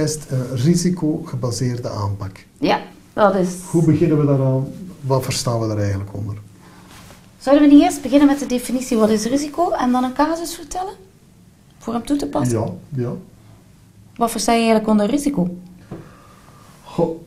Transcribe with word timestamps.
GDPR 0.00 0.30
eist 0.30 0.30
een 0.30 0.56
risicogebaseerde 0.56 1.88
aanpak. 1.88 2.46
Ja, 2.58 2.80
dat 3.12 3.34
is... 3.34 3.54
Hoe 3.70 3.84
beginnen 3.84 4.18
we 4.18 4.26
daaraan? 4.26 4.66
Wat 5.00 5.24
verstaan 5.24 5.60
we 5.60 5.66
daar 5.66 5.78
eigenlijk 5.78 6.14
onder? 6.14 6.36
Zouden 7.38 7.68
we 7.68 7.74
niet 7.74 7.82
eerst 7.82 8.02
beginnen 8.02 8.26
met 8.28 8.38
de 8.38 8.46
definitie 8.46 8.96
wat 8.96 9.10
is 9.10 9.24
risico 9.24 9.70
en 9.70 9.92
dan 9.92 10.04
een 10.04 10.12
casus 10.12 10.54
vertellen? 10.54 10.92
Voor 11.78 11.92
hem 11.92 12.04
toe 12.04 12.16
te 12.16 12.26
passen? 12.26 12.58
Ja, 12.58 12.72
ja. 12.88 13.12
Wat 14.16 14.30
versta 14.30 14.52
je 14.52 14.58
eigenlijk 14.58 14.88
onder 14.88 15.06
risico? 15.06 15.56
Goh, 16.84 17.20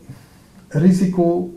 risico, 0.67 1.53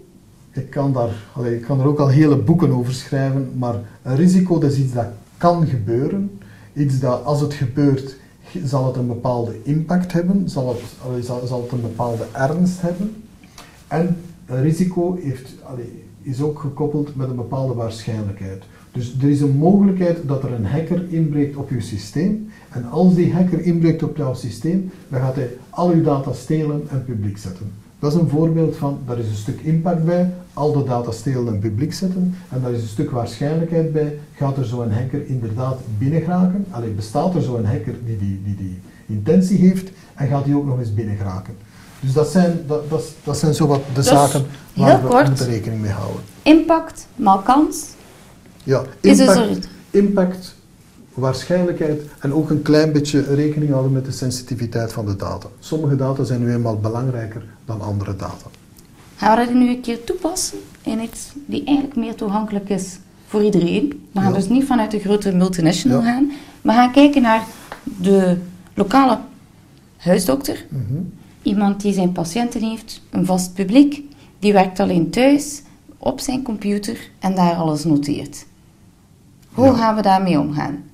ik 0.52 0.70
kan, 0.70 0.92
daar, 0.92 1.10
ik 1.44 1.60
kan 1.60 1.80
er 1.80 1.86
ook 1.86 1.98
al 1.98 2.08
hele 2.08 2.36
boeken 2.36 2.72
over 2.72 2.94
schrijven, 2.94 3.52
maar 3.58 3.74
een 4.02 4.16
risico 4.16 4.58
dat 4.58 4.72
is 4.72 4.78
iets 4.78 4.92
dat 4.92 5.06
kan 5.38 5.66
gebeuren. 5.66 6.38
Iets 6.72 6.98
dat 6.98 7.24
als 7.24 7.40
het 7.40 7.54
gebeurt, 7.54 8.16
zal 8.64 8.86
het 8.86 8.96
een 8.96 9.06
bepaalde 9.06 9.62
impact 9.62 10.12
hebben, 10.12 10.48
zal 10.48 10.68
het, 10.68 11.24
zal, 11.24 11.62
het 11.62 11.72
een 11.72 11.80
bepaalde 11.80 12.24
ernst 12.32 12.80
hebben. 12.80 13.24
En 13.88 14.16
risico 14.46 15.18
heeft, 15.20 15.54
is 16.22 16.40
ook 16.40 16.58
gekoppeld 16.58 17.16
met 17.16 17.28
een 17.28 17.36
bepaalde 17.36 17.74
waarschijnlijkheid. 17.74 18.64
Dus 18.92 19.14
er 19.20 19.28
is 19.28 19.40
een 19.40 19.56
mogelijkheid 19.56 20.18
dat 20.28 20.42
er 20.42 20.52
een 20.52 20.66
hacker 20.66 21.12
inbreekt 21.12 21.56
op 21.56 21.70
je 21.70 21.80
systeem. 21.80 22.50
En 22.68 22.84
als 22.90 23.14
die 23.14 23.32
hacker 23.32 23.60
inbreekt 23.60 24.02
op 24.02 24.16
jouw 24.16 24.34
systeem, 24.34 24.90
dan 25.08 25.20
gaat 25.20 25.34
hij 25.34 25.56
al 25.70 25.90
uw 25.90 26.02
data 26.02 26.32
stelen 26.32 26.82
en 26.88 27.04
publiek 27.04 27.38
zetten. 27.38 27.72
Dat 27.98 28.12
is 28.12 28.18
een 28.20 28.28
voorbeeld 28.28 28.76
van, 28.76 28.98
daar 29.06 29.18
is 29.18 29.28
een 29.28 29.34
stuk 29.34 29.60
impact 29.60 30.04
bij, 30.04 30.30
al 30.52 30.72
de 30.72 30.84
data 30.84 31.10
stelen 31.10 31.54
en 31.54 31.58
publiek 31.58 31.94
zetten. 31.94 32.34
En 32.48 32.60
daar 32.62 32.72
is 32.72 32.82
een 32.82 32.88
stuk 32.88 33.10
waarschijnlijkheid 33.10 33.92
bij, 33.92 34.18
gaat 34.34 34.56
er 34.56 34.64
zo'n 34.64 34.90
hacker 34.92 35.26
inderdaad 35.26 35.78
binnengeraken? 35.98 36.66
Alleen 36.70 36.94
bestaat 36.96 37.34
er 37.34 37.42
zo'n 37.42 37.64
hacker 37.64 37.94
die 38.04 38.18
die, 38.18 38.40
die 38.44 38.56
die 38.56 38.80
intentie 39.06 39.58
heeft 39.58 39.90
en 40.14 40.28
gaat 40.28 40.44
die 40.44 40.56
ook 40.56 40.66
nog 40.66 40.78
eens 40.78 40.94
binnengeraken? 40.94 41.54
Dus 42.00 42.12
dat 42.12 42.28
zijn, 42.28 42.58
dat, 42.66 42.90
dat, 42.90 43.02
dat 43.24 43.38
zijn 43.38 43.54
zowat 43.54 43.80
de 43.86 43.92
Dus, 43.94 44.06
zaken 44.06 44.44
waar 44.74 45.02
we 45.02 45.08
kort. 45.08 45.28
moeten 45.28 45.46
rekening 45.46 45.80
mee 45.80 45.90
houden. 45.90 46.20
Impact 46.42 47.06
maal 47.16 47.38
kans 47.38 47.84
Ja, 48.62 48.82
is 49.00 49.16
dus 49.16 49.26
impact, 49.28 49.64
er... 49.64 49.70
impact, 49.90 50.55
waarschijnlijkheid 51.16 52.02
en 52.20 52.32
ook 52.32 52.50
een 52.50 52.62
klein 52.62 52.92
beetje 52.92 53.34
rekening 53.34 53.70
houden 53.70 53.92
met 53.92 54.04
de 54.04 54.12
sensitiviteit 54.12 54.92
van 54.92 55.06
de 55.06 55.16
data. 55.16 55.48
Sommige 55.58 55.96
data 55.96 56.24
zijn 56.24 56.40
nu 56.40 56.52
eenmaal 56.52 56.76
belangrijker 56.78 57.44
dan 57.64 57.80
andere 57.80 58.16
data. 58.16 58.46
Gaan 59.16 59.38
we 59.38 59.44
dat 59.44 59.54
nu 59.54 59.68
een 59.68 59.80
keer 59.80 60.04
toepassen 60.04 60.58
in 60.82 61.00
iets 61.02 61.32
die 61.46 61.64
eigenlijk 61.64 61.96
meer 61.96 62.14
toegankelijk 62.14 62.68
is 62.68 62.98
voor 63.26 63.42
iedereen? 63.44 64.08
We 64.12 64.20
gaan 64.20 64.28
Ja. 64.32 64.36
dus 64.38 64.48
niet 64.48 64.64
vanuit 64.64 64.90
de 64.90 64.98
grote 64.98 65.32
multinational 65.34 66.00
Ja. 66.02 66.04
gaan. 66.12 66.30
We 66.62 66.70
gaan 66.72 66.92
kijken 66.92 67.22
naar 67.22 67.44
de 68.00 68.36
lokale 68.74 69.18
huisdokter. 69.96 70.64
Mhm. 70.68 71.00
Iemand 71.42 71.80
die 71.80 71.92
zijn 71.92 72.12
patiënten 72.12 72.62
heeft, 72.62 73.02
een 73.10 73.26
vast 73.26 73.54
publiek. 73.54 74.02
Die 74.38 74.52
werkt 74.52 74.80
alleen 74.80 75.10
thuis, 75.10 75.62
op 75.98 76.20
zijn 76.20 76.42
computer 76.42 77.10
en 77.18 77.34
daar 77.34 77.54
alles 77.54 77.84
noteert. 77.84 78.46
Hoe 79.52 79.64
Ja. 79.66 79.72
gaan 79.74 79.94
we 79.96 80.02
daarmee 80.02 80.38
omgaan? 80.40 80.84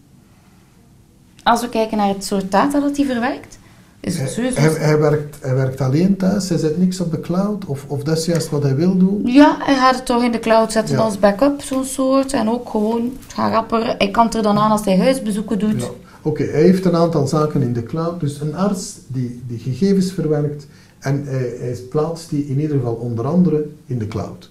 Als 1.42 1.60
we 1.60 1.68
kijken 1.68 1.96
naar 1.96 2.08
het 2.08 2.24
soort 2.24 2.50
data 2.50 2.80
dat 2.80 2.96
hij 2.96 3.06
verwerkt, 3.06 3.58
is 4.00 4.12
het 4.18 4.22
Hij, 4.22 4.32
sowieso... 4.32 4.60
hij, 4.60 4.70
hij 4.70 4.98
werkt, 4.98 5.36
hij 5.40 5.54
werkt 5.54 5.80
alleen 5.80 6.16
thuis, 6.16 6.48
hij 6.48 6.58
zet 6.58 6.78
niks 6.78 7.00
op 7.00 7.10
de 7.10 7.20
cloud, 7.20 7.64
of, 7.64 7.84
of 7.88 8.02
dat 8.02 8.18
is 8.18 8.24
juist 8.24 8.48
wat 8.50 8.62
hij 8.62 8.74
wil 8.76 8.96
doen. 8.96 9.22
Ja, 9.24 9.56
hij 9.60 9.74
gaat 9.74 9.94
het 9.94 10.06
toch 10.06 10.22
in 10.22 10.32
de 10.32 10.38
cloud 10.38 10.72
zetten 10.72 10.96
Ja. 10.96 11.02
als 11.02 11.18
backup, 11.18 11.62
zo'n 11.62 11.84
soort. 11.84 12.32
En 12.32 12.48
ook 12.50 12.68
gewoon, 12.68 13.16
gaat 13.28 13.52
rapper. 13.52 13.94
Hij 13.98 14.10
kan 14.10 14.24
het 14.24 14.34
er 14.34 14.42
dan 14.42 14.58
aan 14.58 14.70
als 14.70 14.84
hij 14.84 14.98
huisbezoeken 14.98 15.58
doet. 15.58 15.80
Ja. 15.80 15.88
Oké, 16.22 16.42
hij 16.44 16.62
heeft 16.62 16.84
een 16.84 16.96
aantal 16.96 17.26
zaken 17.26 17.62
in 17.62 17.72
de 17.72 17.82
cloud. 17.82 18.20
Dus 18.20 18.40
een 18.40 18.54
arts 18.54 18.94
die, 19.06 19.42
die 19.46 19.58
gegevens 19.58 20.12
verwerkt 20.12 20.66
en 20.98 21.24
hij, 21.26 21.54
hij 21.58 21.76
plaatst 21.90 22.30
die 22.30 22.46
in 22.46 22.60
ieder 22.60 22.76
geval 22.76 22.94
onder 22.94 23.26
andere 23.26 23.66
in 23.86 23.98
de 23.98 24.06
cloud. 24.08 24.50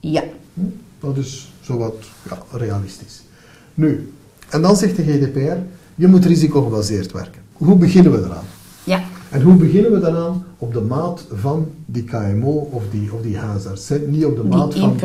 Ja. 0.00 0.22
Hm? 0.54 0.60
Dat 1.00 1.16
is 1.16 1.52
zowat 1.60 1.94
ja, 2.30 2.38
realistisch. 2.58 3.22
Nu, 3.74 4.12
en 4.50 4.62
dan 4.62 4.76
zegt 4.76 4.96
de 4.96 5.02
GDPR, 5.02 5.56
je 5.98 6.06
moet 6.06 6.24
risicogebaseerd 6.24 7.12
werken. 7.12 7.42
Hoe 7.52 7.76
beginnen 7.76 8.12
we 8.12 8.18
eraan? 8.18 8.44
Ja. 8.84 9.00
En 9.30 9.42
hoe 9.42 9.54
beginnen 9.54 9.92
we 9.92 10.00
daaraan? 10.00 10.44
Op 10.58 10.72
de 10.72 10.80
maat 10.80 11.26
van 11.32 11.70
die 11.86 12.04
KMO 12.04 12.68
of 12.72 12.82
die, 12.90 13.12
of 13.12 13.20
die 13.20 13.36
huisarts. 13.36 13.90
Niet 14.06 14.24
op 14.24 14.36
de 14.36 14.44
maat 14.44 14.72
Die 14.72 14.80
van... 14.80 14.96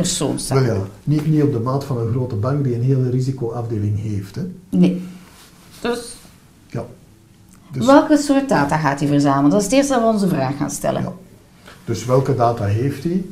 Wel 0.48 0.62
ja, 0.62 0.76
niet, 1.04 1.26
niet 1.26 1.42
op 1.42 1.52
de 1.52 1.58
maat 1.58 1.84
van 1.84 1.98
een 1.98 2.10
grote 2.10 2.34
bank 2.34 2.64
die 2.64 2.74
een 2.74 2.82
hele 2.82 3.10
risicoafdeling 3.10 4.00
heeft. 4.00 4.34
Hè? 4.34 4.42
Nee. 4.68 5.02
Dus, 5.80 6.16
Ja. 6.66 6.84
Dus, 7.72 7.86
welke 7.86 8.16
soort 8.16 8.48
data 8.48 8.76
gaat 8.78 9.00
hij 9.00 9.08
verzamelen? 9.08 9.50
Dat 9.50 9.58
is 9.58 9.64
het 9.66 9.74
eerste 9.74 9.92
dat 9.92 10.02
we 10.02 10.08
onze 10.08 10.28
vraag 10.28 10.56
gaan 10.56 10.70
stellen. 10.70 11.02
ja. 11.02 11.12
dus 11.84 12.04
welke 12.04 12.34
data 12.34 12.64
heeft 12.64 13.04
hij? 13.04 13.24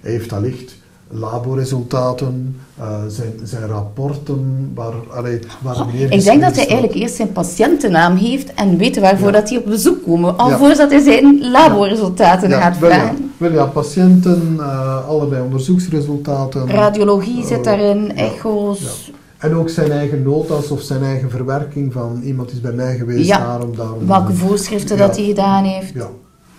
Hij 0.00 0.10
heeft 0.10 0.32
allicht 0.32 0.76
laboresultaten, 1.14 2.56
eh, 2.78 2.86
zijn, 3.08 3.32
zijn 3.42 3.66
rapporten, 3.66 4.70
waar, 4.74 4.92
allee, 5.14 5.38
waar 5.62 5.80
Oh, 5.80 5.94
ik 5.94 6.24
denk 6.24 6.40
dat 6.42 6.54
hij 6.56 6.66
eigenlijk 6.66 6.94
eerst 6.94 7.14
zijn 7.14 7.32
patiëntennaam 7.32 8.16
heeft 8.16 8.54
en 8.54 8.76
weet 8.78 8.98
waarvoor 9.00 9.26
Ja. 9.32 9.32
dat 9.40 9.48
hij 9.48 9.58
op 9.58 9.64
bezoek 9.66 10.04
komen. 10.04 10.38
Alvorens 10.38 10.78
Ja. 10.78 10.82
dat 10.86 10.90
hij 10.90 11.00
zijn 11.02 11.50
laboresultaten 11.50 12.50
gaat 12.50 12.74
ja, 12.80 12.86
vragen. 12.86 13.30
wel 13.36 13.52
ja, 13.52 13.64
patiënten, 13.64 14.56
eh, 14.58 15.08
allebei 15.08 15.42
onderzoeksresultaten. 15.42 16.70
Radiologie 16.70 17.44
zit 17.46 17.58
Eh, 17.58 17.62
daarin, 17.64 18.16
echo's. 18.16 19.12
En 19.38 19.54
ook 19.54 19.68
zijn 19.68 19.90
eigen 19.90 20.22
notas 20.22 20.70
of 20.70 20.80
zijn 20.80 21.02
eigen 21.02 21.30
verwerking 21.30 21.92
van 21.92 22.20
iemand 22.24 22.52
is 22.52 22.60
bij 22.60 22.72
mij 22.72 22.96
geweest, 22.96 23.28
Ja. 23.28 23.38
daarom, 23.38 23.76
daarom. 23.76 24.06
Welke 24.06 24.32
voorschriften 24.32 24.96
dat 24.96 25.16
hij 25.16 25.24
gedaan 25.24 25.64
heeft. 25.64 25.92
Ja. 25.94 26.06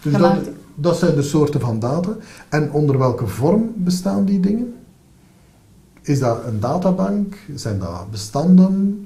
Dus 0.02 0.14
dat. 0.14 0.34
Dat 0.76 0.98
zijn 0.98 1.16
de 1.16 1.22
soorten 1.22 1.60
van 1.60 1.80
data. 1.80 2.10
En 2.50 2.72
onder 2.72 2.98
welke 2.98 3.28
vorm 3.28 3.72
bestaan 3.76 4.26
die 4.26 4.40
dingen? 4.40 4.74
Is 6.02 6.20
dat 6.20 6.38
een 6.48 6.60
databank? 6.60 7.36
Zijn 7.56 7.80
dat 7.80 8.12
bestanden? 8.12 9.00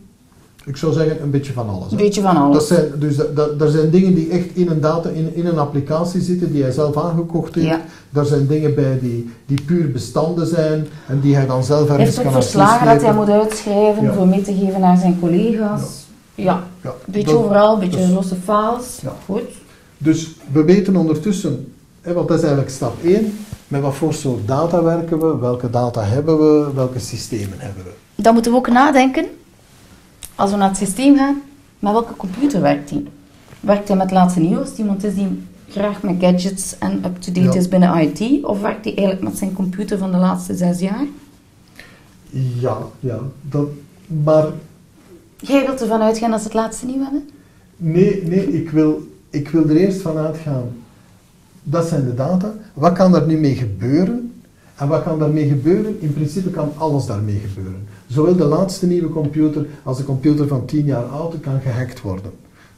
Ik 0.66 0.78
zou 0.78 0.94
zeggen 0.94 1.22
een 1.22 1.30
beetje 1.30 1.54
van 1.54 1.70
alles. 1.70 1.92
Een 1.92 1.98
beetje 1.98 2.22
van 2.22 2.38
alles. 2.38 2.58
Dat 2.58 2.68
zijn, 2.68 2.86
dus 3.00 3.16
dat, 3.16 3.36
dat, 3.36 3.62
er 3.62 3.70
zijn 3.70 3.90
dingen 3.90 4.14
die 4.14 4.30
echt 4.30 4.56
in 4.56 4.70
een, 4.70 4.82
data, 4.82 5.10
in, 5.10 5.36
in 5.36 5.46
een 5.46 5.58
applicatie 5.60 6.22
zitten 6.22 6.52
die 6.52 6.62
hij 6.62 6.72
zelf 6.72 6.98
aangekocht 6.98 7.56
heeft. 7.56 7.68
Ja. 7.68 7.82
Daar 8.10 8.26
zijn 8.26 8.48
dingen 8.48 8.76
bij 8.76 9.00
die, 9.02 9.30
die 9.46 9.62
puur 9.62 9.92
bestanden 9.92 10.48
zijn 10.48 10.88
en 11.08 11.20
die 11.20 11.36
hij 11.36 11.46
dan 11.46 11.64
zelf 11.64 11.90
ergens 11.90 12.22
kan 12.22 12.32
verslagen 12.32 12.88
dat 12.88 13.02
hij 13.02 13.14
moet 13.14 13.30
uitschrijven 13.30 14.04
Ja. 14.04 14.14
voor 14.14 14.28
mee 14.28 14.42
te 14.42 14.54
geven 14.54 14.84
aan 14.84 14.98
zijn 14.98 15.20
collega's. 15.20 15.82
Ja, 16.36 16.64
Ja, 16.82 16.94
beetje 17.06 17.32
dat- 17.34 17.44
overal, 17.44 17.74
een 17.74 17.80
beetje 17.80 18.00
dus- 18.06 18.12
losse 18.14 18.36
files. 18.36 19.00
Ja. 19.02 19.14
Goed. 19.26 19.42
Dus 20.02 20.32
we 20.52 20.64
weten 20.64 20.96
ondertussen, 20.96 21.74
hè, 22.02 22.14
want 22.14 22.28
dat 22.28 22.38
is 22.38 22.44
eigenlijk 22.44 22.74
stap 22.76 23.04
1, 23.04 23.34
met 23.68 23.82
wat 23.82 23.96
voor 23.96 24.14
soort 24.14 24.48
data 24.48 24.84
werken 24.84 25.20
we, 25.20 25.38
welke 25.38 25.70
data 25.70 26.04
hebben 26.04 26.38
we, 26.38 26.74
welke 26.74 27.00
systemen 27.00 27.60
hebben 27.60 27.84
we. 27.84 27.92
Dan 28.24 28.34
moeten 28.34 28.52
we 28.52 28.58
ook 28.58 28.70
nadenken, 28.70 29.26
als 30.36 30.52
we 30.52 30.58
naar 30.58 30.68
het 30.70 30.78
systeem 30.78 31.18
gaan, 31.18 31.42
met 31.80 31.92
welke 31.92 32.16
computer 32.16 32.62
werkt 32.62 32.90
hij? 32.90 33.04
Werkt 33.60 33.88
hij 33.88 33.98
met 33.98 34.12
laatste 34.12 34.40
nieuws? 34.40 34.76
Iemand 34.76 35.04
is 35.04 35.16
die 35.16 35.44
graag 35.70 36.02
met 36.04 36.16
gadgets 36.20 36.78
en 36.78 37.02
up-to-date 37.06 37.48
Ja. 37.48 37.54
is 37.54 37.68
binnen 37.68 37.98
IT? 38.02 38.44
Of 38.46 38.62
werkt 38.62 38.86
hij 38.86 38.96
eigenlijk 38.96 39.28
met 39.30 39.38
zijn 39.38 39.54
computer 39.54 39.98
van 39.98 40.12
de 40.12 40.18
laatste 40.18 40.56
zes 40.56 40.80
jaar? 40.80 41.06
Ja, 42.60 42.78
ja. 43.00 43.20
Dat, 43.42 43.68
maar 44.24 44.46
Jij 45.38 45.66
wilt 45.66 45.82
ervan 45.82 46.02
uitgaan 46.02 46.32
dat 46.32 46.40
ze 46.40 46.46
het 46.46 46.54
laatste 46.56 46.86
nieuw 46.86 47.02
hebben? 47.04 47.30
nee, 47.78 48.24
nee 48.28 48.54
ik, 48.62 48.70
wil, 48.70 49.08
ik 49.30 49.50
wil 49.50 49.70
er 49.70 49.76
eerst 49.76 50.02
van 50.02 50.18
uitgaan. 50.18 50.64
Dat 51.64 51.88
zijn 51.88 52.06
de 52.06 52.14
data. 52.14 52.54
Wat 52.74 52.94
kan 52.94 53.16
er 53.16 53.28
nu 53.28 53.38
mee 53.38 53.56
gebeuren? 53.56 54.34
En 54.76 54.88
wat 54.88 55.04
kan 55.04 55.20
daarmee 55.20 55.48
gebeuren? 55.48 56.02
In 56.02 56.14
principe 56.14 56.50
kan 56.50 56.72
alles 56.78 57.06
daarmee 57.06 57.42
gebeuren. 57.48 57.88
Zowel 58.08 58.36
de 58.36 58.46
laatste 58.46 58.88
nieuwe 58.88 59.10
computer 59.10 59.66
als 59.84 59.98
de 59.98 60.04
computer 60.04 60.48
van 60.48 60.66
10 60.66 60.86
jaar 60.86 61.04
oud 61.04 61.40
kan 61.40 61.62
gehackt 61.62 62.02
worden. 62.02 62.32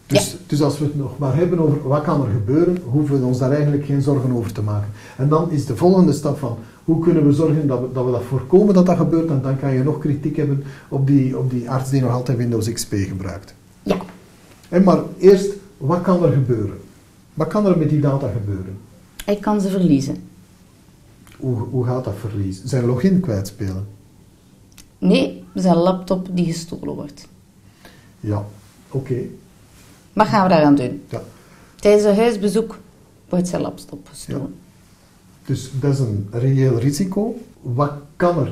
Dus, 0.07 0.37
dus 0.47 0.61
als 0.61 0.79
we 0.79 0.85
het 0.85 0.95
nog 0.95 1.17
maar 1.17 1.35
hebben 1.35 1.59
over 1.59 1.87
wat 1.87 2.03
kan 2.03 2.21
er 2.21 2.31
gebeuren, 2.31 2.77
hoeven 2.83 3.19
we 3.19 3.25
ons 3.25 3.39
daar 3.39 3.51
eigenlijk 3.51 3.85
geen 3.85 4.01
zorgen 4.01 4.31
over 4.31 4.51
te 4.53 4.61
maken. 4.61 4.89
En 5.17 5.29
dan 5.29 5.51
is 5.51 5.65
de 5.65 5.75
volgende 5.75 6.13
stap 6.13 6.37
van 6.37 6.57
hoe 6.83 6.99
kunnen 6.99 7.25
we 7.25 7.33
zorgen 7.33 7.67
dat 7.67 7.79
we 7.79 7.87
dat, 7.93 8.05
we 8.05 8.11
dat 8.11 8.23
voorkomen 8.23 8.73
dat 8.73 8.85
dat 8.85 8.97
gebeurt. 8.97 9.29
En 9.29 9.39
dan 9.41 9.59
kan 9.59 9.73
je 9.73 9.83
nog 9.83 9.99
kritiek 9.99 10.37
hebben 10.37 10.63
op 10.89 11.07
die, 11.07 11.37
op 11.37 11.49
die 11.49 11.69
arts 11.69 11.89
die 11.89 12.01
nog 12.01 12.11
altijd 12.11 12.37
Windows 12.37 12.71
XP 12.71 12.93
gebruikt. 12.93 13.53
Ja. 13.83 13.97
Hè, 14.69 14.79
maar 14.79 14.99
eerst, 15.17 15.51
wat 15.81 16.01
kan 16.01 16.23
er 16.23 16.31
gebeuren? 16.31 16.79
Wat 17.33 17.47
kan 17.47 17.65
er 17.65 17.77
met 17.77 17.89
die 17.89 17.99
data 17.99 18.31
gebeuren? 18.31 18.77
Hij 19.25 19.35
kan 19.35 19.61
ze 19.61 19.69
verliezen. 19.69 20.23
Hoe, 21.37 21.57
hoe 21.57 21.85
gaat 21.85 22.03
dat 22.03 22.13
verliezen? 22.19 22.69
Zijn 22.69 22.85
login 22.85 23.19
kwijtspelen? 23.19 23.87
Nee, 24.97 25.43
zijn 25.53 25.75
laptop 25.75 26.27
die 26.31 26.45
gestolen 26.45 26.95
wordt. 26.95 27.27
Ja, 28.19 28.45
oké. 28.89 29.19
Wat 30.13 30.27
gaan 30.27 30.43
we 30.43 30.49
daaraan 30.49 30.75
doen? 30.75 31.01
Ja. 31.09 31.21
Tijdens 31.75 32.03
een 32.03 32.15
huisbezoek 32.15 32.77
wordt 33.29 33.47
zijn 33.47 33.61
laptop 33.61 34.07
gestolen. 34.07 34.55
Dus 35.45 35.71
dat 35.79 35.93
is 35.93 35.99
een 35.99 36.27
reëel 36.31 36.79
risico. 36.79 37.35
Wat 37.61 37.91
kan 38.15 38.39
er 38.39 38.51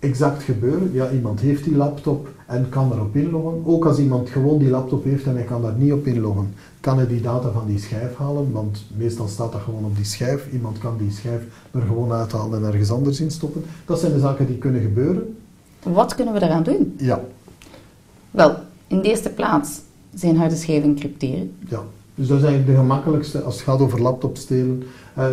exact 0.00 0.42
gebeuren? 0.42 0.90
Ja, 0.92 1.10
iemand 1.10 1.40
heeft 1.40 1.64
die 1.64 1.76
laptop 1.76 2.28
en 2.46 2.68
kan 2.68 2.92
erop 2.92 3.16
inloggen. 3.16 3.62
Ook 3.64 3.84
als 3.86 3.98
iemand 3.98 4.28
gewoon 4.28 4.58
die 4.58 4.68
laptop 4.70 5.04
heeft 5.04 5.24
en 5.24 5.34
hij 5.34 5.44
kan 5.44 5.62
daar 5.62 5.74
niet 5.76 5.92
op 5.92 6.06
inloggen, 6.06 6.54
kan 6.80 6.96
hij 6.96 7.06
die 7.06 7.20
data 7.20 7.50
van 7.50 7.66
die 7.66 7.78
schijf 7.78 8.16
halen, 8.16 8.52
want 8.52 8.84
meestal 8.96 9.28
staat 9.28 9.52
dat 9.52 9.60
gewoon 9.60 9.84
op 9.84 9.96
die 9.96 10.04
schijf. 10.04 10.48
Iemand 10.52 10.78
kan 10.78 10.96
die 10.98 11.10
schijf 11.10 11.42
er 11.70 11.80
gewoon 11.80 12.12
uithalen 12.12 12.58
en 12.64 12.66
ergens 12.70 12.90
anders 12.90 13.20
in 13.20 13.30
stoppen. 13.30 13.62
Dat 13.84 14.00
zijn 14.00 14.12
de 14.12 14.18
zaken 14.20 14.46
die 14.46 14.58
kunnen 14.58 14.80
gebeuren. 14.82 15.36
Wat 15.82 16.14
kunnen 16.14 16.34
we 16.34 16.40
daaraan 16.40 16.62
doen? 16.62 16.94
Ja, 16.98 17.20
Wel, 18.30 18.56
in 18.86 19.00
de 19.00 19.08
eerste 19.08 19.30
plaats 19.30 19.80
zijn 20.14 20.36
harde 20.36 20.56
schijven 20.56 20.94
crypteren. 20.94 21.52
ja. 21.68 21.82
Dus 22.14 22.28
dat 22.28 22.38
is 22.38 22.44
eigenlijk 22.44 22.74
de 22.74 22.80
gemakkelijkste 22.82 23.42
als 23.42 23.54
het 23.54 23.62
gaat 23.64 23.80
over 23.80 24.02
laptop 24.02 24.36
stelen. 24.36 24.82
Eh, 25.14 25.26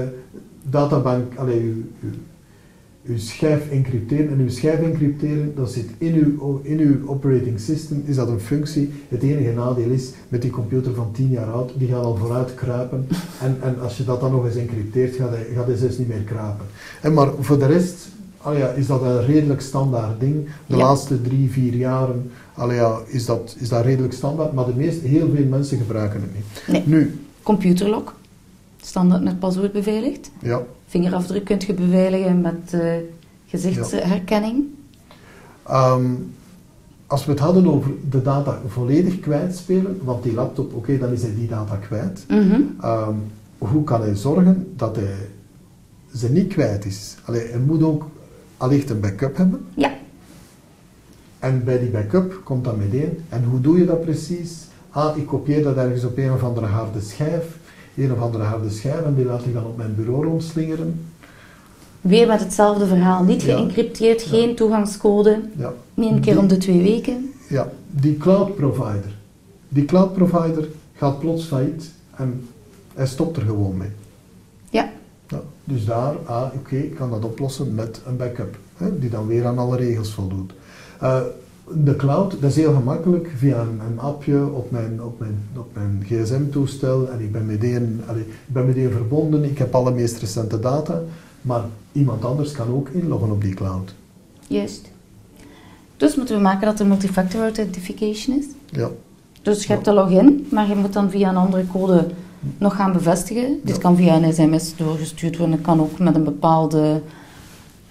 databank, 0.63 1.36
allee, 1.36 1.86
uw, 3.07 3.18
schijf 3.18 3.69
encrypteren. 3.71 4.30
En 4.30 4.39
uw 4.39 4.50
schijf 4.50 4.80
encrypteren, 4.81 5.51
dat 5.56 5.71
zit 5.71 5.86
in 5.98 6.13
uw, 6.13 6.59
in 6.63 6.80
uw 6.80 7.07
operating 7.09 7.59
system, 7.59 8.04
is 8.06 8.15
dat 8.15 8.27
een 8.27 8.39
functie. 8.39 8.89
Het 9.07 9.21
enige 9.24 9.51
nadeel 9.51 9.89
is, 9.89 10.09
met 10.27 10.42
die 10.42 10.51
computer 10.51 10.94
van 10.94 11.12
10 11.12 11.30
jaar 11.30 11.51
oud, 11.51 11.71
die 11.77 11.88
gaat 11.88 12.04
al 12.04 12.15
vooruit 12.15 12.56
kruipen. 12.56 13.07
En, 13.42 13.57
en 13.62 13.80
als 13.81 13.98
je 13.98 14.04
dat 14.04 14.19
dan 14.21 14.31
nog 14.31 14.45
eens 14.45 14.56
encrypteert, 14.56 15.15
gaat 15.15 15.30
hij, 15.30 15.45
gaat 15.56 15.68
hij 15.68 15.75
zelfs 15.75 15.98
niet 15.98 16.07
meer 16.07 16.21
kruipen. 16.25 16.65
En 17.01 17.13
maar 17.13 17.30
voor 17.39 17.59
de 17.59 17.65
rest 17.65 17.95
allee, 18.38 18.59
ja, 18.59 18.69
is 18.69 18.88
dat 18.88 19.01
een 19.01 19.25
redelijk 19.25 19.62
standaard 19.62 20.19
ding. 20.19 20.45
De 20.65 20.75
Ja. 20.75 20.83
laatste 20.83 21.21
drie, 21.21 21.51
vier 21.51 21.74
jaren 21.75 22.31
allee, 22.53 22.75
ja, 22.77 23.00
is, 23.07 23.25
dat, 23.25 23.56
is 23.60 23.69
dat 23.69 23.86
redelijk 23.86 24.13
standaard, 24.13 24.53
maar 24.53 24.65
de 24.65 24.74
meeste, 24.75 25.07
heel 25.07 25.30
veel 25.36 25.45
mensen 25.45 25.77
gebruiken 25.77 26.21
het 26.21 26.30
niet. 26.36 26.68
Nee. 26.68 26.83
Nu, 27.00 27.19
Computerlock, 27.44 28.13
standaard 28.81 29.24
met 29.24 29.39
paswoord 29.39 29.71
beveiligd. 29.71 30.31
ja, 30.41 30.62
Vingerafdruk 30.88 31.45
kunt 31.45 31.63
je 31.63 31.74
beveiligen 31.74 32.41
met 32.41 32.74
eh, 32.74 32.94
gezichtsherkenning. 33.45 34.65
Ehm, 35.68 36.06
als 37.07 37.25
we 37.25 37.31
het 37.31 37.39
hadden 37.39 37.68
over 37.68 37.91
de 38.09 38.21
data 38.21 38.59
volledig 38.68 39.19
kwijtspelen, 39.19 40.00
want 40.03 40.24
die 40.24 40.33
laptop, 40.33 40.74
oké, 40.74 40.97
dan 40.97 41.12
is 41.12 41.21
hij 41.21 41.35
die 41.35 41.47
data 41.47 41.75
kwijt. 41.75 42.25
Mhm. 42.27 42.62
Ehm, 42.81 43.15
hoe 43.57 43.83
kan 43.83 44.01
hij 44.01 44.15
zorgen 44.15 44.74
dat 44.75 44.95
hij 44.95 45.15
ze 46.15 46.31
niet 46.31 46.53
kwijt 46.53 46.85
is? 46.85 47.15
Allee, 47.25 47.47
hij 47.47 47.59
moet 47.59 47.83
ook 47.83 48.06
allicht 48.57 48.89
een 48.89 49.00
backup 49.00 49.38
hebben. 49.38 49.65
Ja, 49.75 49.91
En 51.39 51.63
bij 51.63 51.79
die 51.79 51.89
backup 51.89 52.41
komt 52.44 52.63
dat 52.63 52.77
meteen. 52.77 53.18
En 53.29 53.44
hoe 53.44 53.62
doe 53.62 53.77
je 53.77 53.85
dat 53.85 54.01
precies? 54.01 54.65
Ah, 54.89 55.18
ik 55.18 55.25
kopieer 55.25 55.63
dat 55.63 55.77
ergens 55.77 56.03
op 56.03 56.18
een 56.18 56.31
of 56.31 56.44
andere 56.44 56.65
harde 56.65 57.01
schijf. 57.01 57.56
Een 57.98 58.12
of 58.12 58.20
andere 58.20 58.44
harde 58.44 58.70
schijf 58.70 59.02
en 59.06 59.16
die 59.16 59.26
laat 59.26 59.46
ik 59.46 59.54
dan 59.54 59.66
op 59.66 59.78
mijn 59.78 59.96
bureau 59.96 60.26
rondslingeren. 60.26 61.06
weer 62.02 62.28
met 62.28 62.40
hetzelfde 62.40 62.86
verhaal. 62.88 63.24
Niet 63.24 63.42
Ja. 63.42 63.56
geëncrypteerd, 63.58 64.22
Ja. 64.24 64.30
geen 64.30 64.56
toegangscode. 64.56 65.40
Ja. 65.58 65.74
Niet 65.94 66.12
een 66.12 66.20
keer 66.20 66.34
Die- 66.34 66.42
om 66.42 66.48
de 66.48 66.58
twee 66.58 66.82
weken. 66.82 67.32
Ja, 67.50 67.72
die 67.92 68.18
cloud 68.18 68.56
provider. 68.56 69.16
Die 69.70 69.86
cloud 69.86 70.14
provider 70.14 70.68
gaat 70.96 71.20
plots 71.20 71.46
failliet 71.46 71.92
en 72.16 72.48
hij 72.94 73.08
stopt 73.08 73.38
er 73.38 73.44
gewoon 73.44 73.78
mee. 73.78 73.90
Ja, 74.70 74.90
Ja, 75.28 75.42
dus 75.64 75.86
daar, 75.86 76.16
ah, 76.26 76.44
oké, 76.56 76.76
ik 76.76 76.96
kan 76.96 77.10
dat 77.10 77.26
oplossen 77.26 77.76
met 77.76 78.02
een 78.06 78.18
backup, 78.18 78.58
hè, 78.78 79.00
die 79.00 79.10
dan 79.10 79.28
weer 79.28 79.46
aan 79.46 79.58
alle 79.58 79.78
regels 79.78 80.14
voldoet. 80.14 80.54
Eh, 81.00 81.22
de 81.74 81.96
cloud, 81.96 82.31
dat 82.42 82.50
is 82.50 82.56
heel 82.56 82.74
gemakkelijk 82.74 83.31
via 83.38 83.60
een, 83.60 83.80
een 83.92 84.00
appje 84.00 84.46
op 84.54 84.72
mijn, 84.72 85.04
op 85.04 85.19
mijn, 85.19 85.44
op 85.58 85.68
mijn 85.74 86.04
gsm-toestel 86.06 87.10
en 87.10 87.19
ik 87.19 87.31
ben, 87.31 87.46
meteen, 87.46 88.02
allee, 88.08 88.22
ik 88.22 88.28
ben 88.54 88.66
meteen 88.66 88.92
verbonden, 88.92 89.44
ik 89.44 89.58
heb 89.58 89.75
alle 89.75 89.92
meest 89.92 90.18
recente 90.18 90.60
data, 90.60 91.02
maar 91.42 91.64
iemand 91.92 92.25
anders 92.25 92.52
kan 92.52 92.68
ook 92.74 92.90
inloggen 92.90 93.31
op 93.31 93.42
die 93.42 93.54
cloud. 93.54 93.94
juist. 94.48 94.92
Dus 95.98 96.16
moeten 96.16 96.36
we 96.36 96.42
maken 96.42 96.66
dat 96.68 96.80
er 96.80 96.86
multifactor 96.86 97.42
authentication 97.42 98.38
is. 98.38 98.46
Ja, 98.70 98.90
Dus 99.42 99.66
je 99.66 99.74
hebt 99.74 99.86
de 99.86 99.94
login, 99.94 100.48
maar 100.52 100.68
je 100.68 100.75
moet 100.75 100.94
dan 100.94 101.10
via 101.10 101.30
een 101.30 101.36
andere 101.38 101.63
code 101.72 102.08
nog 102.58 102.75
gaan 102.75 102.92
bevestigen. 102.94 103.60
Dit 103.63 103.75
Ja. 103.75 103.81
kan 103.81 103.96
via 103.96 104.16
een 104.24 104.34
sms 104.34 104.75
doorgestuurd 104.75 105.38
worden. 105.38 105.56
Het 105.56 105.66
kan 105.66 105.80
ook 105.81 106.00
met 106.00 106.16
een 106.16 106.24
bepaalde 106.24 107.02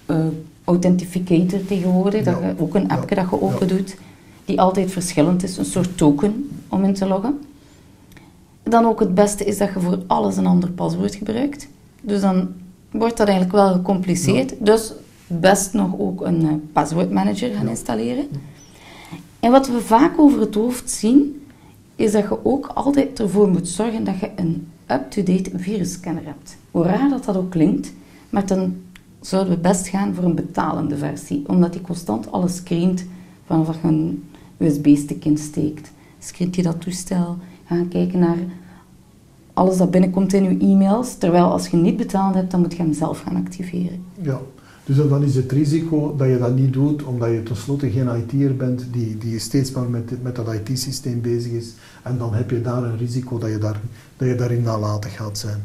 eh, 0.05 0.17
authenticator 0.67 1.65
tegenwoordig. 1.65 2.23
Dat 2.23 2.39
je 2.39 2.53
ook 2.57 2.75
een 2.75 2.89
appje 2.89 3.15
dat 3.15 3.29
je 3.29 3.41
open 3.41 3.67
doet, 3.67 3.97
die 4.45 4.61
altijd 4.61 4.91
verschillend 4.91 5.43
is. 5.43 5.57
Een 5.57 5.65
soort 5.65 5.97
token 5.97 6.49
om 6.67 6.83
in 6.83 6.93
te 6.93 7.07
loggen. 7.07 7.39
Dan 8.63 8.85
ook 8.85 8.99
het 8.99 9.15
beste 9.15 9.43
is 9.43 9.57
dat 9.57 9.73
je 9.73 9.79
voor 9.79 9.99
alles 10.07 10.37
een 10.37 10.45
ander 10.45 10.71
paswoord 10.71 11.15
gebruikt. 11.15 11.67
Dus 12.01 12.21
dan 12.21 12.47
wordt 12.91 13.17
dat 13.17 13.27
eigenlijk 13.27 13.57
wel 13.57 13.73
gecompliceerd. 13.73 14.53
Dus 14.59 14.93
best 15.27 15.73
nog 15.73 15.99
ook 15.99 16.25
een 16.25 16.41
eh, 16.47 16.53
paswoordmanager 16.73 17.53
gaan 17.53 17.67
installeren. 17.67 18.27
En 19.39 19.51
wat 19.51 19.67
we 19.67 19.81
vaak 19.81 20.19
over 20.19 20.39
het 20.39 20.55
hoofd 20.55 20.89
zien, 20.89 21.45
is 21.95 22.11
dat 22.11 22.23
je 22.23 22.45
ook 22.45 22.71
altijd 22.73 23.19
ervoor 23.19 23.49
moet 23.49 23.67
zorgen 23.67 24.03
dat 24.03 24.19
je 24.19 24.31
een 24.35 24.67
up-to-date 24.87 25.51
virusscanner 25.55 26.25
hebt. 26.25 26.57
Hoe 26.71 26.83
raar 26.83 27.09
dat 27.09 27.25
dat 27.25 27.35
ook 27.35 27.49
klinkt, 27.49 27.93
maar 28.29 28.45
dan 28.45 28.75
zouden 29.21 29.53
we 29.53 29.59
best 29.59 29.87
gaan 29.87 30.13
voor 30.13 30.23
een 30.23 30.35
betalende 30.35 30.97
versie, 30.97 31.43
omdat 31.47 31.73
die 31.73 31.81
constant 31.81 32.31
alles 32.31 32.55
screent 32.55 33.05
vanaf 33.45 33.81
je 33.81 33.87
een 33.87 34.23
USB-stick 34.57 35.25
insteekt. 35.25 35.91
Screent 36.19 36.55
je 36.55 36.63
dat 36.63 36.81
toestel, 36.81 37.37
gaan 37.65 37.87
kijken 37.87 38.19
naar 38.19 38.37
alles 39.53 39.77
dat 39.77 39.91
binnenkomt 39.91 40.33
in 40.33 40.43
je 40.43 40.65
e-mails, 40.65 41.17
terwijl 41.17 41.45
als 41.45 41.67
je 41.67 41.77
niet 41.77 41.97
betaald 41.97 42.33
hebt, 42.33 42.51
dan 42.51 42.59
moet 42.59 42.73
je 42.73 42.81
hem 42.81 42.93
zelf 42.93 43.19
gaan 43.19 43.35
activeren. 43.35 44.03
ja. 44.21 44.39
Dus 44.87 44.95
dan 44.95 45.23
is 45.23 45.35
het 45.35 45.51
risico 45.51 46.15
dat 46.17 46.27
je 46.27 46.37
dat 46.37 46.55
niet 46.55 46.73
doet 46.73 47.03
omdat 47.03 47.29
je 47.29 47.43
tenslotte 47.43 47.89
geen 47.89 48.07
IT'er 48.07 48.55
bent 48.55 48.85
die, 48.91 49.17
die 49.17 49.39
steeds 49.39 49.71
maar 49.71 49.89
met, 49.89 50.23
met 50.23 50.35
dat 50.35 50.53
IT-systeem 50.53 51.21
bezig 51.21 51.51
is. 51.51 51.73
En 52.03 52.17
dan 52.17 52.33
heb 52.33 52.49
je 52.49 52.61
daar 52.61 52.83
een 52.83 52.97
risico 52.97 53.37
dat 53.37 53.49
je, 53.49 53.57
daar, 53.57 53.81
dat 54.17 54.27
je 54.27 54.35
daarin 54.35 54.61
nalatig 54.61 55.15
gaat 55.15 55.37
zijn. 55.37 55.63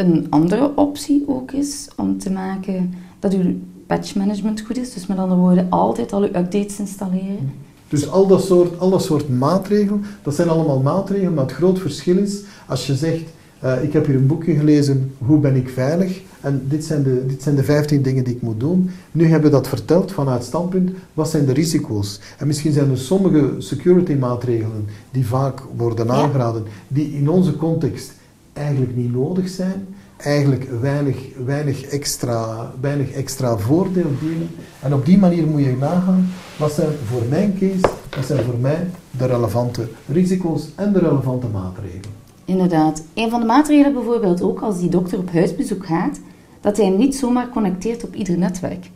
Een 0.00 0.26
andere 0.30 0.72
optie 0.76 1.24
ook 1.26 1.52
is 1.52 1.88
om 1.96 2.18
te 2.18 2.30
maken 2.30 2.94
dat 3.18 3.34
uw 3.34 3.54
patch 3.86 4.14
management 4.14 4.60
goed 4.60 4.78
is. 4.78 4.92
Dus 4.92 5.06
met 5.06 5.18
andere 5.18 5.40
woorden, 5.40 5.66
altijd 5.70 6.12
al 6.12 6.20
uw 6.20 6.26
updates 6.26 6.78
installeren. 6.78 7.52
Dus 7.88 8.10
al 8.10 8.26
dat, 8.26 8.44
soort, 8.44 8.78
al 8.78 8.90
dat 8.90 9.02
soort 9.02 9.28
maatregelen, 9.28 10.04
dat 10.22 10.34
zijn 10.34 10.48
allemaal 10.48 10.80
maatregelen, 10.80 11.34
maar 11.34 11.44
het 11.44 11.52
groot 11.52 11.78
verschil 11.78 12.16
is 12.16 12.42
als 12.66 12.86
je 12.86 12.94
zegt, 12.94 13.22
eh, 13.60 13.82
ik 13.82 13.92
heb 13.92 14.06
hier 14.06 14.14
een 14.14 14.26
boekje 14.26 14.54
gelezen, 14.54 15.14
hoe 15.18 15.38
ben 15.38 15.56
ik 15.56 15.68
veilig? 15.68 16.20
En 16.40 16.62
dit 16.68 16.84
zijn, 16.84 17.02
de, 17.02 17.26
dit 17.26 17.42
zijn 17.42 17.54
de 17.54 17.64
15 17.64 18.02
dingen 18.02 18.24
die 18.24 18.34
ik 18.34 18.42
moet 18.42 18.60
doen. 18.60 18.90
Nu 19.12 19.26
hebben 19.26 19.50
we 19.50 19.56
dat 19.56 19.68
verteld 19.68 20.12
vanuit 20.12 20.44
standpunt, 20.44 20.90
wat 21.14 21.30
zijn 21.30 21.46
de 21.46 21.52
risico's? 21.52 22.20
En 22.38 22.46
misschien 22.46 22.72
zijn 22.72 22.90
er 22.90 22.98
sommige 22.98 23.54
security 23.58 24.14
maatregelen 24.14 24.86
die 25.10 25.26
vaak 25.26 25.62
worden 25.76 26.10
aangeraden, 26.10 26.64
die 26.88 27.12
in 27.12 27.30
onze 27.30 27.56
context 27.56 28.12
eigenlijk 28.60 28.96
niet 28.96 29.12
nodig 29.12 29.48
zijn, 29.48 29.86
eigenlijk 30.16 30.68
weinig, 30.80 31.16
weinig, 31.44 31.82
extra, 31.82 32.72
weinig 32.80 33.10
extra 33.10 33.56
voordeel 33.56 34.10
bieden. 34.20 34.48
En 34.82 34.94
op 34.94 35.06
die 35.06 35.18
manier 35.18 35.46
moet 35.46 35.64
je 35.64 35.76
nagaan, 35.80 36.28
wat 36.58 36.72
zijn 36.72 36.88
voor 37.04 37.22
mijn 37.28 37.54
case, 37.58 37.94
wat 38.16 38.26
zijn 38.26 38.44
voor 38.44 38.58
mij 38.58 38.86
de 39.10 39.26
relevante 39.26 39.88
risico's 40.08 40.68
en 40.74 40.92
de 40.92 40.98
relevante 40.98 41.46
maatregelen. 41.46 42.18
Inderdaad. 42.44 43.02
Een 43.14 43.30
van 43.30 43.40
de 43.40 43.46
maatregelen 43.46 43.92
bijvoorbeeld 43.94 44.42
ook 44.42 44.60
als 44.60 44.78
die 44.78 44.88
dokter 44.88 45.18
op 45.18 45.32
huisbezoek 45.32 45.86
gaat, 45.86 46.20
dat 46.60 46.76
hij 46.76 46.86
hem 46.86 46.96
niet 46.96 47.16
zomaar 47.16 47.48
connecteert 47.48 48.04
op 48.04 48.14
ieder 48.14 48.38
netwerk. 48.38 48.90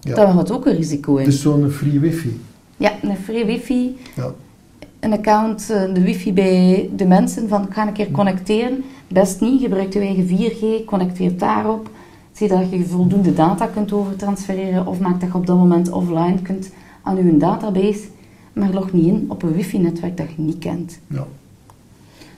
Ja. 0.00 0.14
Daar 0.14 0.26
had 0.26 0.50
ook 0.50 0.66
een 0.66 0.76
risico 0.76 1.16
in. 1.16 1.24
Dus 1.24 1.40
zo'n 1.40 1.70
free 1.70 2.00
wifi. 2.00 2.40
Ja, 2.76 2.92
een 3.02 3.16
free 3.16 3.44
wifi, 3.44 3.96
Ja. 4.16 4.34
Een 5.00 5.12
account, 5.12 5.70
eh, 5.70 5.94
de 5.94 6.02
wifi 6.02 6.32
bij 6.32 6.90
de 6.96 7.06
mensen 7.06 7.48
van 7.48 7.62
ik 7.62 7.72
ga 7.72 7.86
een 7.86 7.92
keer 7.92 8.10
connecteren. 8.10 8.84
Best 9.08 9.40
niet, 9.40 9.60
gebruik 9.60 9.92
je 9.92 10.00
eigen 10.00 10.26
4G, 10.26 10.84
connecteer 10.84 11.38
daarop. 11.38 11.90
Zie 12.32 12.48
dat 12.48 12.70
je 12.70 12.84
voldoende 12.84 13.34
data 13.34 13.66
kunt 13.66 13.92
overtransfereren 13.92 14.86
of 14.86 15.00
maak 15.00 15.20
dat 15.20 15.30
je 15.32 15.38
op 15.38 15.46
dat 15.46 15.56
moment 15.56 15.90
offline 15.90 16.42
kunt 16.42 16.70
aan 17.02 17.16
je 17.16 17.36
database. 17.36 18.04
Maar 18.52 18.72
log 18.72 18.92
niet 18.92 19.06
in 19.06 19.24
op 19.28 19.42
een 19.42 19.52
wifi-netwerk 19.52 20.16
dat 20.16 20.26
je 20.36 20.42
niet 20.42 20.58
kent. 20.58 20.98
Ja. 21.06 21.26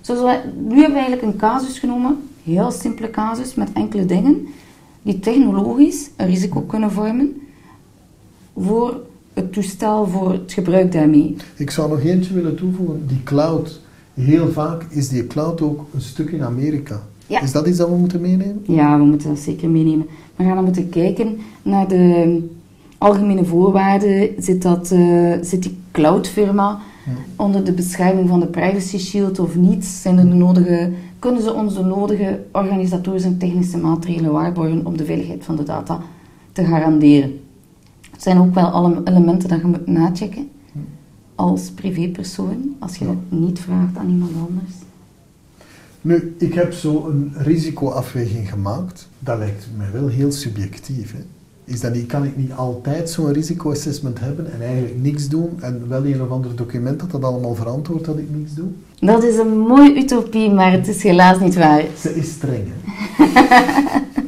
Wij, 0.03 0.43
nu 0.55 0.75
hebben 0.75 0.93
we 0.93 1.05
eigenlijk 1.05 1.23
een 1.23 1.37
casus 1.37 1.79
genomen, 1.79 2.23
heel 2.43 2.71
simpele 2.71 3.11
casus 3.11 3.55
met 3.55 3.73
enkele 3.73 4.07
dingen, 4.07 4.47
die 5.03 5.19
technologisch 5.19 6.11
een 6.17 6.27
risico 6.27 6.61
kunnen 6.61 6.93
vormen 6.93 7.41
voor 8.57 9.01
het 9.35 9.53
toestel, 9.53 10.07
voor 10.07 10.33
het 10.33 10.53
gebruik 10.53 10.93
daarmee. 10.93 11.37
Ik 11.57 11.71
zou 11.71 11.91
nog 11.91 12.01
eentje 12.05 12.35
willen 12.35 12.57
toevoegen. 12.57 13.07
Die 13.07 13.23
cloud, 13.23 13.81
heel 14.15 14.49
vaak 14.49 14.87
is 14.91 15.09
die 15.09 15.27
cloud 15.27 15.61
ook 15.61 15.87
een 15.95 16.01
stuk 16.01 16.31
in 16.31 16.43
Amerika. 16.43 17.01
Ja. 17.27 17.41
Is 17.41 17.53
dat 17.53 17.67
iets 17.67 17.79
dat 17.79 17.89
we 17.89 17.95
moeten 17.97 18.21
meenemen? 18.21 18.63
Ja, 18.67 18.99
we 18.99 19.05
moeten 19.05 19.29
dat 19.29 19.39
zeker 19.39 19.69
meenemen. 19.71 20.07
We 20.37 20.45
gaan 20.45 20.55
dan 20.55 20.65
moeten 20.65 20.89
kijken 20.89 21.39
naar 21.63 21.89
de 21.89 22.39
algemene 22.99 23.45
voorwaarden. 23.45 24.29
Zit, 24.39 24.63
dat, 24.63 24.91
eh, 24.91 25.33
zit 25.43 25.63
die 25.63 25.77
cloudfirma 25.91 26.79
Ja. 27.07 27.13
onder 27.37 27.65
de 27.65 27.73
bescherming 27.73 28.29
van 28.29 28.41
de 28.41 28.47
privacy 28.47 28.99
shield 28.99 29.39
of 29.39 29.57
niet? 29.57 29.85
Zijn 29.85 30.19
er 30.19 30.29
de 30.29 30.35
nodige, 30.35 30.91
kunnen 31.19 31.43
ze 31.43 31.53
ons 31.55 31.75
de 31.75 31.83
nodige 31.85 32.41
organisatorische 32.53 33.29
en 33.29 33.39
technische 33.39 33.79
maatregelen 33.79 34.33
waarborgen 34.33 34.87
om 34.87 34.97
de 34.97 35.05
veiligheid 35.05 35.45
van 35.45 35.57
de 35.57 35.63
data 35.63 36.01
te 36.53 36.65
garanderen? 36.65 37.41
Het 38.21 38.29
zijn 38.29 38.41
ook 38.41 38.55
wel 38.55 38.67
alle 38.67 39.01
elementen 39.05 39.49
dat 39.49 39.61
je 39.61 39.67
moet 39.67 39.87
nachecken 39.87 40.51
als 41.35 41.71
privépersoon, 41.71 42.77
als 42.79 42.97
je 42.97 43.05
dat 43.05 43.17
niet 43.29 43.61
vraagt 43.61 43.97
aan 43.97 44.09
iemand 44.09 44.31
anders. 44.49 44.73
Nu, 46.01 46.35
ik 46.39 46.55
heb 46.55 46.73
zo 46.73 47.07
een 47.09 47.33
risicoafweging 47.37 48.51
gemaakt. 48.51 49.09
Dat 49.19 49.39
lijkt 49.39 49.69
mij 49.77 49.93
wel 49.93 50.09
heel 50.09 50.33
subjectief. 50.33 51.13
Hè? 51.13 51.19
Is 51.65 51.81
dat 51.81 51.95
niet, 51.95 52.07
kan 52.07 52.25
ik 52.25 52.37
niet 52.37 52.53
altijd 52.53 53.11
zo'n 53.11 53.33
risicoassessment 53.33 54.21
hebben 54.21 54.53
en 54.53 54.63
eigenlijk 54.63 55.03
niks 55.03 55.29
doen 55.29 55.51
en 55.61 55.89
wel 55.89 56.07
een 56.07 56.23
of 56.23 56.31
ander 56.31 56.57
document 56.57 57.01
dat 57.01 57.11
dat 57.11 57.25
allemaal 57.25 57.55
verantwoordt 57.55 58.05
dat 58.05 58.19
ik 58.19 58.31
niks 58.31 58.55
doe? 58.55 58.69
Dat 58.99 59.23
is 59.23 59.37
een 59.37 59.59
mooie 59.59 59.97
utopie, 59.97 60.51
maar 60.51 60.73
het 60.73 60.89
is 60.89 61.03
helaas 61.03 61.41
niet 61.41 61.55
waar. 61.55 61.85
Ze 61.99 62.15
is 62.15 62.31
streng, 62.31 62.65
hè? 62.67 63.25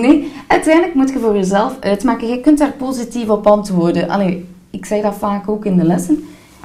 nee, 0.00 0.32
uiteindelijk 0.46 0.94
moet 0.94 1.10
je 1.10 1.18
voor 1.18 1.34
jezelf 1.34 1.76
uitmaken. 1.80 2.28
Je 2.28 2.40
kunt 2.40 2.58
daar 2.58 2.72
positief 2.72 3.28
op 3.28 3.46
antwoorden. 3.46 4.08
Allee, 4.08 4.44
ik 4.70 4.84
zeg 4.86 5.02
dat 5.02 5.14
vaak 5.14 5.48
ook 5.48 5.64
in 5.64 5.76
de 5.76 5.84
lessen. 5.84 6.24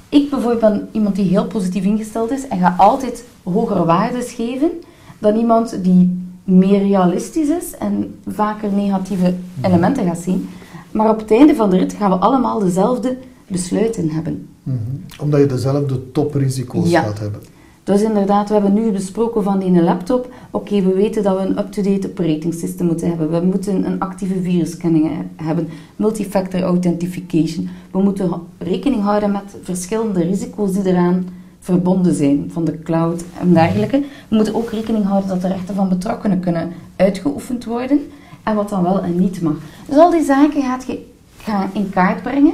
Ik 0.10 0.30
bijvoorbeeld 0.30 0.62
ben 0.62 0.88
iemand 0.92 1.16
die 1.16 1.26
heel 1.30 1.46
positief 1.48 1.84
ingesteld 1.84 2.32
is 2.32 2.48
en 2.48 2.60
ga 2.60 2.76
altijd 2.78 3.24
hogere 3.44 3.86
waardes 3.86 4.32
geven 4.32 4.72
dan 5.20 5.36
iemand 5.36 5.84
die 5.84 6.26
meer 6.44 6.80
realistisch 6.88 7.50
is 7.50 7.78
en 7.80 8.16
vaker 8.28 8.72
negatieve 8.72 9.34
elementen 9.62 10.06
gaat 10.06 10.18
zien. 10.20 10.50
Maar 10.92 11.10
op 11.10 11.20
het 11.20 11.32
einde 11.32 11.56
van 11.56 11.70
de 11.70 11.78
rit 11.78 11.94
gaan 11.94 12.10
we 12.10 12.16
allemaal 12.16 12.60
dezelfde 12.60 13.18
besluiten 13.48 14.10
hebben. 14.10 14.48
Mhm. 14.64 14.78
Omdat 15.22 15.40
je 15.40 15.46
dezelfde 15.46 16.12
toprisico's 16.12 16.90
Ja. 16.90 17.02
gaat 17.02 17.20
hebben. 17.20 17.42
Dus 17.88 18.02
inderdaad, 18.02 18.48
we 18.48 18.54
hebben 18.54 18.74
nu 18.74 18.92
besproken 18.92 19.44
van 19.44 19.60
die 19.60 19.82
laptop. 19.82 20.34
Oké, 20.52 20.82
we 20.82 20.94
weten 20.94 21.24
dat 21.24 21.38
we 21.38 21.46
een 21.46 21.58
up-to-date 21.60 22.08
operating 22.10 22.54
system 22.54 22.86
moeten 22.86 23.08
hebben. 23.10 23.30
We 23.32 23.46
moeten 23.46 23.86
een 23.86 24.00
actieve 24.00 24.42
virusscanning 24.42 25.08
he- 25.08 25.46
hebben. 25.46 25.70
Multifactor 25.96 26.62
authentication. 26.62 27.70
We 27.92 28.02
moeten 28.02 28.32
rekening 28.58 29.02
houden 29.02 29.32
met 29.32 29.56
verschillende 29.64 30.24
risico's 30.24 30.74
die 30.74 30.86
eraan 30.86 31.28
verbonden 31.60 32.14
zijn. 32.16 32.50
Van 32.54 32.66
de 32.66 32.80
cloud 32.80 33.24
en 33.40 33.54
dergelijke. 33.54 34.04
We 34.28 34.36
moeten 34.36 34.56
ook 34.56 34.70
rekening 34.72 35.06
houden 35.06 35.30
dat 35.30 35.42
de 35.42 35.48
rechten 35.48 35.76
van 35.76 35.90
betrokkenen 35.90 36.40
kunnen 36.40 36.72
uitgeoefend 36.96 37.66
worden. 37.66 38.00
En 38.44 38.56
wat 38.56 38.70
dan 38.70 38.84
wel 38.84 39.02
en 39.02 39.20
niet 39.20 39.42
mag. 39.42 39.56
Dus 39.88 39.98
al 39.98 40.12
die 40.12 40.24
zaken 40.24 40.62
gaat 40.62 40.86
je 40.88 41.06
gaan 41.38 41.70
in 41.74 41.90
kaart 41.90 42.22
brengen. 42.22 42.54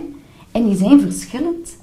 En 0.51 0.63
die 0.63 0.75
zijn 0.75 1.01
verschillend 1.01 1.77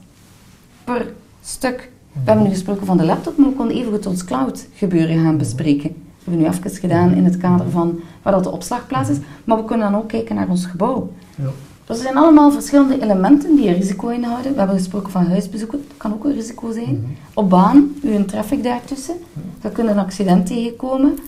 per 0.85 1.13
stuk. 1.43 1.91
We 2.13 2.21
hebben 2.25 2.45
nu 2.45 2.51
gesproken 2.51 2.87
van 2.87 2.97
de 2.97 3.05
laptop, 3.05 3.37
maar 3.37 3.49
we 3.49 3.55
konden 3.55 3.77
even 3.77 4.07
ons 4.07 4.25
cloud 4.25 4.67
gebeuren 4.75 5.25
gaan 5.25 5.39
bespreken. 5.39 5.89
Dat 5.89 6.25
hebben 6.25 6.43
we 6.43 6.49
nu 6.49 6.57
even 6.57 6.71
gedaan 6.71 7.15
in 7.15 7.25
het 7.25 7.37
kader 7.37 7.71
van 7.71 8.01
waar 8.23 8.33
dat 8.33 8.45
de 8.45 8.51
opslagplaats 8.51 9.11
is. 9.11 9.19
Maar 9.45 9.57
we 9.57 9.65
kunnen 9.65 9.91
dan 9.91 10.01
ook 10.01 10.09
kijken 10.09 10.35
naar 10.35 10.49
ons 10.49 10.67
gebouw. 10.67 11.11
Ja. 11.35 11.51
Dus 11.85 11.99
er 11.99 12.05
zijn 12.05 12.17
allemaal 12.17 12.53
verschillende 12.53 13.03
elementen 13.03 13.57
die 13.57 13.69
een 13.69 13.75
risico 13.75 14.09
inhouden. 14.09 14.53
We 14.53 14.59
hebben 14.59 14.77
gesproken 14.77 15.11
van 15.11 15.27
huisbezoeken, 15.27 15.85
dat 15.89 15.97
kan 15.97 16.13
ook 16.13 16.25
een 16.25 16.35
risico 16.35 16.73
zijn. 16.73 17.17
Op 17.35 17.51
baan, 17.51 17.95
uw 18.03 18.25
traffic 18.25 18.63
daartussen. 18.63 19.15
Dat 19.61 19.73
kunnen 19.73 19.93
een 19.93 20.05
accident 20.05 20.47
tegenkomen. 20.47 21.19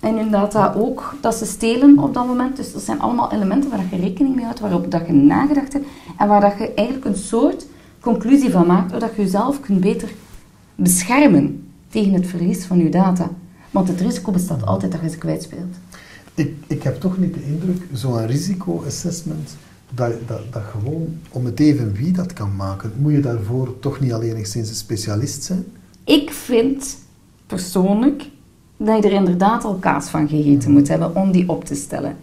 En 0.00 0.16
inderdaad 0.16 0.52
dat 0.52 0.74
ook 0.76 1.14
dat 1.20 1.34
ze 1.34 1.46
stelen 1.46 1.98
op 1.98 2.14
dat 2.14 2.26
moment. 2.26 2.56
Dus 2.56 2.72
dat 2.72 2.82
zijn 2.82 3.00
allemaal 3.00 3.32
elementen 3.32 3.70
waar 3.70 3.84
je 3.90 3.96
rekening 3.96 4.34
mee 4.34 4.44
houdt, 4.44 4.60
waarop 4.60 4.90
dat 4.90 5.06
je 5.06 5.12
nagedacht 5.12 5.72
hebt. 5.72 5.86
En 6.18 6.28
waar 6.28 6.40
dat 6.40 6.58
je 6.58 6.74
eigenlijk 6.74 7.06
een 7.06 7.16
soort 7.16 7.66
conclusie 8.00 8.50
van 8.50 8.66
maakt, 8.66 8.90
zodat 8.90 9.14
je 9.16 9.22
jezelf 9.22 9.60
kunt 9.60 9.80
beter 9.80 10.10
beschermen 10.74 11.68
tegen 11.88 12.12
het 12.12 12.26
verlies 12.26 12.64
van 12.64 12.78
je 12.78 12.88
data. 12.88 13.30
Want 13.70 13.88
het 13.88 14.00
risico 14.00 14.32
bestaat 14.32 14.66
altijd 14.66 14.92
dat 14.92 15.00
je 15.00 15.10
ze 15.10 15.18
kwijtspeelt. 15.18 15.76
Ik, 16.34 16.54
ik 16.66 16.82
heb 16.82 17.00
toch 17.00 17.18
niet 17.18 17.34
de 17.34 17.44
indruk, 17.44 17.82
zo'n 17.92 18.26
risicoassessment, 18.26 19.56
dat, 19.94 20.12
dat, 20.26 20.52
dat 20.52 20.62
gewoon 20.62 21.18
om 21.30 21.44
het 21.44 21.60
even 21.60 21.92
wie 21.92 22.12
dat 22.12 22.32
kan 22.32 22.56
maken, 22.56 22.92
moet 22.98 23.12
je 23.12 23.20
daarvoor 23.20 23.78
toch 23.78 24.00
niet 24.00 24.12
alleen 24.12 24.30
enigszins 24.30 24.68
een 24.68 24.74
specialist 24.74 25.42
zijn? 25.42 25.64
Ik 26.04 26.30
vind 26.30 26.98
persoonlijk 27.46 28.28
dat 28.76 29.02
je 29.02 29.08
er 29.08 29.14
inderdaad 29.16 29.64
al 29.64 29.74
kaas 29.74 30.08
van 30.08 30.28
gegeten 30.28 30.70
moet 30.70 30.88
hebben 30.88 31.16
om 31.16 31.32
die 31.32 31.48
op 31.48 31.64
te 31.64 31.74
stellen. 31.74 32.16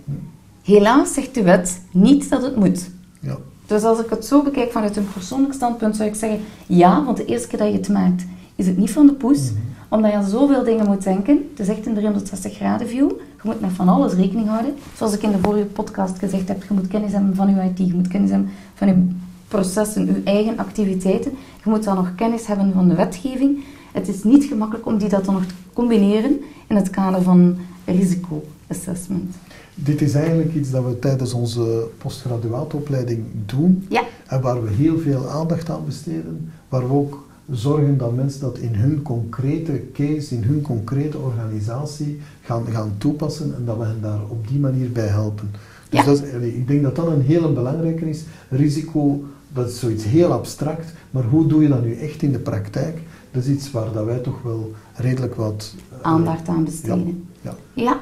Helaas 0.64 1.14
zegt 1.14 1.34
de 1.34 1.44
wet 1.44 1.82
niet 1.92 2.30
dat 2.30 2.42
het 2.42 2.56
moet. 2.56 2.90
Ja. 3.20 3.38
Dus 3.68 3.84
als 3.84 4.00
ik 4.00 4.10
het 4.10 4.26
zo 4.26 4.44
bekijk 4.44 4.72
vanuit 4.72 4.98
een 4.98 5.12
persoonlijk 5.14 5.54
standpunt, 5.54 5.96
zou 5.96 6.10
ik 6.10 6.16
zeggen 6.16 6.40
ja, 6.68 7.04
want 7.04 7.18
de 7.18 7.26
eerste 7.26 7.48
keer 7.48 7.60
dat 7.60 7.68
je 7.68 7.78
het 7.78 7.90
maakt, 7.90 8.26
is 8.56 8.68
het 8.68 8.78
niet 8.78 8.92
van 8.92 9.08
de 9.08 9.14
poes. 9.14 9.52
Omdat 9.90 10.12
je 10.12 10.18
aan 10.18 10.30
zoveel 10.30 10.64
dingen 10.64 10.86
moet 10.86 11.04
denken. 11.04 11.48
Het 11.50 11.60
is 11.60 11.68
echt 11.68 11.86
een 11.86 11.94
360 11.94 12.56
graden 12.56 12.88
view. 12.88 13.10
Je 13.10 13.44
moet 13.44 13.60
met 13.60 13.72
van 13.72 13.90
alles 13.90 14.14
rekening 14.14 14.48
houden. 14.48 14.74
Zoals 14.96 15.14
ik 15.14 15.22
in 15.22 15.32
de 15.32 15.38
vorige 15.42 15.66
podcast 15.66 16.20
gezegd 16.20 16.48
heb, 16.48 16.64
je 16.64 16.74
moet 16.74 16.88
kennis 16.88 17.12
hebben 17.12 17.36
van 17.36 17.50
je 17.56 17.62
IT, 17.62 17.78
je 17.78 17.94
moet 17.94 18.08
kennis 18.08 18.30
hebben 18.30 18.50
van 18.74 18.88
je 18.88 19.08
processen, 19.48 20.06
je 20.06 20.22
eigen 20.24 20.58
activiteiten. 20.58 21.32
Je 21.64 21.70
moet 21.70 21.84
dan 21.84 21.96
nog 21.96 22.16
kennis 22.16 22.48
hebben 22.48 22.74
van 22.74 22.88
de 22.88 22.96
wetgeving. 22.96 23.64
Het 23.92 24.08
is 24.08 24.24
niet 24.24 24.44
gemakkelijk 24.44 24.86
om 24.86 24.98
die 24.98 25.10
dat 25.10 25.26
dan 25.26 25.34
nog 25.34 25.46
te 25.46 25.54
combineren 25.74 26.42
in 26.68 26.76
het 26.76 26.90
kader 26.90 27.22
van 27.22 27.58
risico-assessment. 27.86 29.36
Dit 29.80 30.02
is 30.02 30.14
eigenlijk 30.14 30.54
iets 30.54 30.72
dat 30.72 30.84
we 30.86 31.00
tijdens 31.00 31.34
onze 31.34 31.88
postgraduaatopleiding 31.98 33.24
doen 33.46 33.86
Ja, 33.90 34.04
en 34.28 34.42
waar 34.42 34.64
we 34.64 34.70
heel 34.72 35.00
veel 35.00 35.28
aandacht 35.30 35.70
aan 35.70 35.86
besteden, 35.86 36.50
waar 36.70 36.88
we 36.88 36.94
ook 36.94 37.26
zorgen 37.52 37.98
dat 37.98 38.16
mensen 38.16 38.42
dat 38.42 38.58
in 38.58 38.74
hun 38.76 39.02
concrete 39.02 39.82
case, 39.94 40.36
in 40.36 40.44
hun 40.44 40.62
concrete 40.62 41.18
organisatie 41.18 42.20
gaan, 42.42 42.66
gaan 42.72 42.92
toepassen 42.98 43.56
en 43.56 43.66
dat 43.66 43.78
we 43.78 43.84
hen 43.84 44.02
daar 44.02 44.20
op 44.28 44.48
die 44.48 44.60
manier 44.60 44.92
bij 44.92 45.08
helpen. 45.08 45.50
Dus 45.90 46.00
Ja. 46.00 46.06
dat 46.06 46.24
is, 46.24 46.30
ik 46.44 46.68
denk 46.68 46.84
dat 46.84 46.96
dat 46.96 47.08
een 47.08 47.22
hele 47.22 47.50
belangrijke 47.52 48.10
is. 48.10 48.24
Risico, 48.50 49.24
dat 49.54 49.70
is 49.70 49.80
zoiets 49.80 50.04
heel 50.04 50.32
abstract, 50.32 50.94
maar 51.12 51.24
hoe 51.24 51.48
doe 51.48 51.62
je 51.62 51.68
dat 51.68 51.84
nu 51.84 51.94
echt 51.96 52.22
in 52.22 52.32
de 52.32 52.40
praktijk? 52.40 52.98
Dat 53.32 53.44
is 53.44 53.50
iets 53.50 53.72
waar 53.72 53.92
dat 53.94 54.06
wij 54.06 54.18
toch 54.20 54.42
wel 54.44 54.72
redelijk 54.96 55.36
wat 55.36 55.74
eh, 55.92 55.98
aandacht 56.02 56.48
aan 56.48 56.56
Ja, 56.58 56.64
besteden. 56.64 57.24
ja. 57.42 57.56
Ja. 57.74 58.00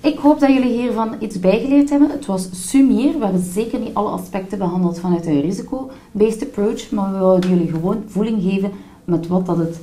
Ik 0.00 0.18
hoop 0.18 0.40
dat 0.40 0.52
jullie 0.52 0.80
hiervan 0.80 1.14
iets 1.18 1.40
bijgeleerd 1.40 1.90
hebben. 1.90 2.10
Het 2.10 2.26
was 2.26 2.48
sumier. 2.52 3.18
We 3.18 3.24
hebben 3.24 3.42
zeker 3.42 3.78
niet 3.78 3.94
alle 3.94 4.08
aspecten 4.08 4.58
behandeld 4.58 5.00
vanuit 5.00 5.26
een 5.26 5.40
risico-based 5.40 6.42
approach, 6.42 6.90
maar 6.90 7.12
we 7.12 7.18
wilden 7.18 7.50
jullie 7.50 7.70
gewoon 7.70 8.04
voeling 8.06 8.42
geven 8.42 8.72
met 9.04 9.26
wat 9.26 9.46
dat 9.46 9.58
het 9.58 9.80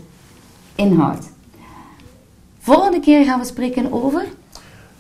inhoudt. 0.76 1.32
Volgende 2.60 3.00
keer 3.00 3.24
gaan 3.24 3.40
we 3.40 3.46
spreken 3.46 3.92
over... 3.92 4.26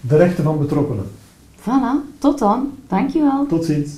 De 0.01 0.17
rechten 0.17 0.43
van 0.43 0.57
betrokkenen. 0.57 1.11
Voilà, 1.59 2.17
tot 2.17 2.39
dan. 2.39 2.71
Dankjewel. 2.87 3.45
Tot 3.45 3.65
ziens. 3.65 3.91